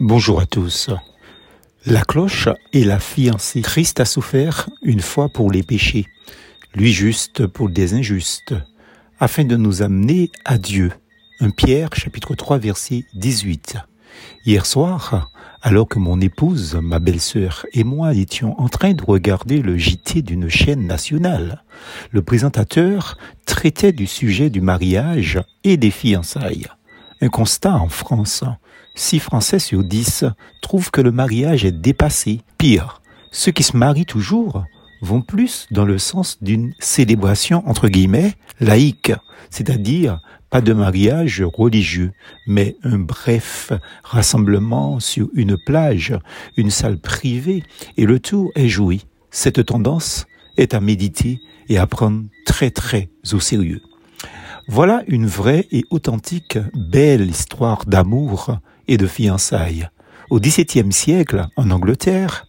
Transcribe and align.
Bonjour 0.00 0.38
à 0.38 0.46
tous. 0.46 0.90
La 1.84 2.02
cloche 2.02 2.48
est 2.72 2.84
la 2.84 3.00
fiancée. 3.00 3.62
Christ 3.62 3.98
a 3.98 4.04
souffert 4.04 4.68
une 4.82 5.00
fois 5.00 5.28
pour 5.28 5.50
les 5.50 5.64
péchés, 5.64 6.06
lui 6.76 6.92
juste 6.92 7.48
pour 7.48 7.68
des 7.68 7.94
injustes, 7.94 8.54
afin 9.18 9.42
de 9.42 9.56
nous 9.56 9.82
amener 9.82 10.30
à 10.44 10.56
Dieu. 10.56 10.92
1 11.40 11.50
Pierre 11.50 11.96
chapitre 11.96 12.36
3 12.36 12.58
verset 12.58 13.06
18. 13.14 13.78
Hier 14.46 14.66
soir, 14.66 15.32
alors 15.62 15.88
que 15.88 15.98
mon 15.98 16.20
épouse, 16.20 16.78
ma 16.80 17.00
belle-sœur 17.00 17.66
et 17.72 17.82
moi 17.82 18.14
étions 18.14 18.56
en 18.60 18.68
train 18.68 18.92
de 18.92 19.02
regarder 19.02 19.62
le 19.62 19.76
JT 19.76 20.22
d'une 20.22 20.48
chaîne 20.48 20.86
nationale, 20.86 21.64
le 22.12 22.22
présentateur 22.22 23.18
traitait 23.46 23.92
du 23.92 24.06
sujet 24.06 24.48
du 24.48 24.60
mariage 24.60 25.40
et 25.64 25.76
des 25.76 25.90
fiançailles. 25.90 26.68
Un 27.20 27.30
constat 27.30 27.74
en 27.74 27.88
France. 27.88 28.44
6 28.98 29.20
Français 29.20 29.60
sur 29.60 29.84
10 29.84 30.24
trouvent 30.60 30.90
que 30.90 31.00
le 31.00 31.12
mariage 31.12 31.64
est 31.64 31.72
dépassé. 31.72 32.40
Pire, 32.58 33.00
ceux 33.30 33.52
qui 33.52 33.62
se 33.62 33.76
marient 33.76 34.06
toujours 34.06 34.64
vont 35.02 35.22
plus 35.22 35.68
dans 35.70 35.84
le 35.84 35.98
sens 35.98 36.38
d'une 36.42 36.74
célébration 36.80 37.62
entre 37.68 37.88
guillemets 37.88 38.34
laïque, 38.58 39.12
c'est-à-dire 39.50 40.20
pas 40.50 40.60
de 40.60 40.72
mariage 40.72 41.42
religieux, 41.42 42.10
mais 42.48 42.76
un 42.82 42.98
bref 42.98 43.72
rassemblement 44.02 44.98
sur 44.98 45.28
une 45.34 45.56
plage, 45.56 46.18
une 46.56 46.70
salle 46.70 46.98
privée, 46.98 47.62
et 47.96 48.04
le 48.04 48.18
tout 48.18 48.50
est 48.56 48.68
joui. 48.68 49.06
Cette 49.30 49.64
tendance 49.64 50.26
est 50.56 50.74
à 50.74 50.80
méditer 50.80 51.38
et 51.68 51.78
à 51.78 51.86
prendre 51.86 52.24
très 52.44 52.70
très 52.70 53.10
au 53.32 53.38
sérieux. 53.38 53.82
Voilà 54.66 55.02
une 55.06 55.26
vraie 55.26 55.68
et 55.70 55.84
authentique 55.90 56.58
belle 56.74 57.30
histoire 57.30 57.84
d'amour 57.86 58.58
et 58.88 58.96
de 58.96 59.06
fiançailles. 59.06 59.88
Au 60.30 60.40
XVIIe 60.40 60.92
siècle, 60.92 61.46
en 61.56 61.70
Angleterre, 61.70 62.46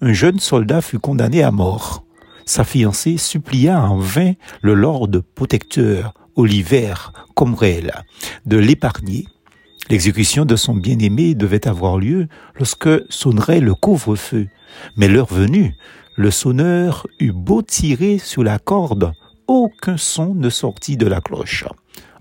un 0.00 0.12
jeune 0.12 0.38
soldat 0.38 0.80
fut 0.80 0.98
condamné 0.98 1.42
à 1.42 1.50
mort. 1.50 2.04
Sa 2.46 2.64
fiancée 2.64 3.16
supplia 3.18 3.82
en 3.82 3.98
vain 3.98 4.34
le 4.62 4.74
lord 4.74 5.08
protecteur, 5.34 6.14
Oliver 6.36 6.94
Cromwell, 7.34 7.92
de 8.46 8.56
l'épargner. 8.56 9.26
L'exécution 9.90 10.44
de 10.44 10.56
son 10.56 10.74
bien-aimé 10.74 11.34
devait 11.34 11.66
avoir 11.66 11.98
lieu 11.98 12.28
lorsque 12.54 12.88
sonnerait 13.10 13.60
le 13.60 13.74
couvre-feu. 13.74 14.48
Mais 14.96 15.08
l'heure 15.08 15.32
venue, 15.32 15.74
le 16.16 16.30
sonneur 16.30 17.06
eut 17.20 17.32
beau 17.32 17.62
tirer 17.62 18.18
sur 18.18 18.44
la 18.44 18.58
corde 18.58 19.12
aucun 19.48 19.96
son 19.96 20.34
ne 20.34 20.50
sortit 20.50 20.96
de 20.96 21.06
la 21.06 21.20
cloche. 21.20 21.64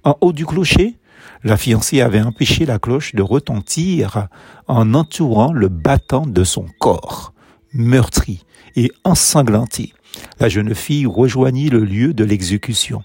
En 0.04 0.18
haut 0.22 0.32
du 0.32 0.45
clocher, 0.45 0.95
la 1.44 1.58
fiancée 1.58 2.02
avait 2.02 2.22
empêché 2.22 2.66
la 2.66 2.80
cloche 2.80 3.16
de 3.16 3.22
retentir 3.22 4.28
en 4.68 4.94
entourant 4.94 5.54
le 5.54 5.70
battant 5.70 6.26
de 6.26 6.44
son 6.44 6.66
corps. 6.80 7.34
Meurtrie 7.73 8.44
et 8.76 8.92
ensanglantée, 9.04 9.94
la 10.40 10.50
jeune 10.50 10.73
fille 10.73 11.06
rejoignit 11.06 11.70
le 11.70 11.84
lieu 11.84 12.14
de 12.14 12.23
l'exécution. 12.23 13.04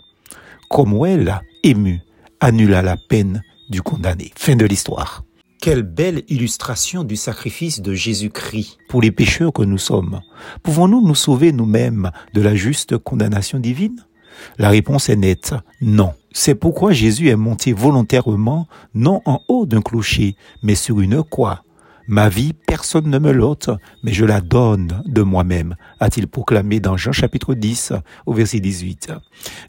Cromwell, 0.68 1.40
ému, 1.62 2.00
annula 2.40 2.83
la 2.83 2.96
peine 2.96 3.42
du 3.68 3.83
condamné. 3.83 4.33
Fin 4.36 4.56
de 4.56 4.64
l'histoire. 4.64 5.24
Quelle 5.60 5.83
belle 5.83 6.24
illustration 6.28 7.05
du 7.05 7.14
sacrifice 7.14 7.83
de 7.83 7.94
Jésus-Christ 7.94 8.78
pour 8.88 9.00
les 9.00 9.12
pécheurs 9.12 9.52
que 9.52 9.62
nous 9.62 9.78
sommes. 9.78 10.20
Pouvons-nous 10.64 11.06
nous 11.06 11.14
sauver 11.14 11.52
nous-mêmes 11.52 12.10
de 12.34 12.40
la 12.40 12.56
juste 12.56 12.98
condamnation 12.98 13.60
divine? 13.60 14.05
La 14.58 14.69
réponse 14.69 15.08
est 15.08 15.16
nette, 15.16 15.55
non. 15.80 16.12
C'est 16.33 16.55
pourquoi 16.55 16.92
Jésus 16.92 17.28
est 17.28 17.36
monté 17.36 17.72
volontairement, 17.72 18.66
non 18.94 19.20
en 19.27 19.41
haut 19.48 19.66
d'un 19.66 19.83
clocher, 19.83 20.36
mais 20.62 20.74
sur 20.74 21.00
une 21.00 21.22
croix. 21.22 21.62
Ma 22.08 22.28
vie, 22.28 22.52
personne 22.52 23.08
ne 23.08 23.19
me 23.19 23.30
l'ôte, 23.30 23.70
mais 24.02 24.12
je 24.12 24.24
la 24.24 24.41
donne 24.41 25.02
de 25.06 25.22
moi-même, 25.22 25.77
a-t-il 26.00 26.27
proclamé 26.27 26.80
dans 26.80 26.97
Jean 26.97 27.12
chapitre 27.12 27.55
10 27.55 27.92
au 28.27 28.33
verset 28.33 28.61
18. 28.61 29.12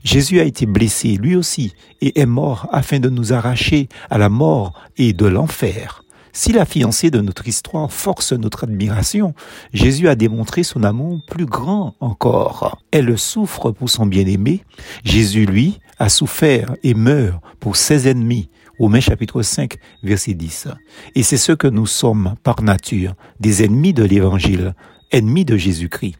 Jésus 0.03 0.39
a 0.39 0.43
été 0.43 0.65
blessé 0.65 1.15
lui 1.15 1.35
aussi 1.35 1.73
et 2.01 2.19
est 2.19 2.25
mort 2.25 2.67
afin 2.71 2.99
de 2.99 3.09
nous 3.09 3.33
arracher 3.33 3.87
à 4.09 4.17
la 4.17 4.29
mort 4.29 4.73
et 4.97 5.13
de 5.13 5.27
l'enfer. 5.27 6.02
Si 6.35 6.51
la 6.51 6.65
fiancée 6.65 7.11
de 7.11 7.21
notre 7.21 7.47
histoire 7.47 7.93
force 7.93 8.33
notre 8.33 8.63
admiration, 8.63 9.35
Jésus 9.71 10.07
a 10.07 10.15
démontré 10.15 10.63
son 10.63 10.83
amour 10.83 11.21
plus 11.27 11.45
grand 11.45 11.95
encore. 11.99 12.81
Elle 12.89 13.19
souffre 13.19 13.69
pour 13.69 13.91
son 13.91 14.07
bien-aimé. 14.07 14.63
Jésus, 15.03 15.45
lui, 15.45 15.79
a 15.99 16.09
souffert 16.09 16.75
et 16.81 16.95
meurt 16.95 17.39
pour 17.59 17.75
ses 17.75 18.07
ennemis. 18.07 18.49
Romains 18.79 18.99
chapitre 18.99 19.43
5, 19.43 19.75
verset 20.01 20.33
10. 20.33 20.69
Et 21.13 21.21
c'est 21.21 21.37
ce 21.37 21.51
que 21.51 21.67
nous 21.67 21.85
sommes 21.85 22.33
par 22.41 22.63
nature, 22.63 23.13
des 23.39 23.63
ennemis 23.63 23.93
de 23.93 24.03
l'évangile, 24.03 24.73
ennemis 25.11 25.45
de 25.45 25.55
Jésus-Christ. 25.55 26.15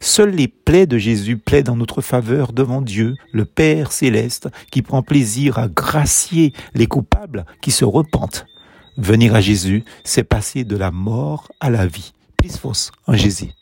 Seules 0.00 0.34
les 0.34 0.48
plaies 0.48 0.86
de 0.86 0.96
Jésus 0.96 1.36
plaident 1.36 1.70
en 1.70 1.76
notre 1.76 2.00
faveur 2.00 2.54
devant 2.54 2.80
Dieu, 2.80 3.14
le 3.32 3.44
Père 3.44 3.92
céleste, 3.92 4.48
qui 4.70 4.80
prend 4.80 5.02
plaisir 5.02 5.58
à 5.58 5.68
gracier 5.68 6.54
les 6.74 6.86
coupables 6.86 7.44
qui 7.60 7.70
se 7.70 7.84
repentent. 7.84 8.46
Venir 8.96 9.34
à 9.34 9.40
Jésus, 9.40 9.84
c'est 10.04 10.24
passer 10.24 10.64
de 10.64 10.76
la 10.76 10.90
mort 10.90 11.48
à 11.60 11.70
la 11.70 11.86
vie. 11.86 12.12
Plus 12.36 12.56
fausse 12.56 12.90
en 13.06 13.14
Jésus. 13.14 13.50